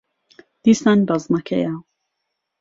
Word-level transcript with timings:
دیسان 0.63 0.99
بەزمەکەیە. 1.07 1.73